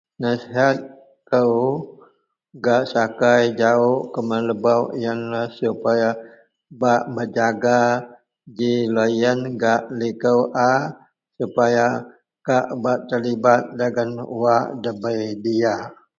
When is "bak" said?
6.81-7.01, 12.83-12.99